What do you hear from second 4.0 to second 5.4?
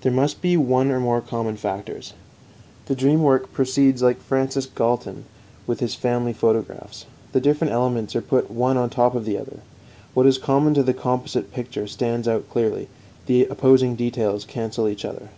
like Francis Galton